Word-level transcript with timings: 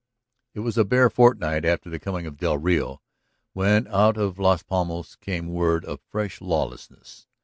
It 0.55 0.61
was 0.61 0.79
a 0.79 0.83
bare 0.83 1.11
fortnight 1.11 1.63
after 1.63 1.87
the 1.87 1.99
coming 1.99 2.25
of 2.25 2.37
del 2.39 2.57
Rio 2.57 3.03
when 3.53 3.87
out 3.89 4.17
of 4.17 4.39
Las 4.39 4.63
Palmas 4.63 5.15
came 5.15 5.47
word 5.49 5.85
of 5.85 6.01
fresh 6.01 6.41
lawlessness. 6.41 7.27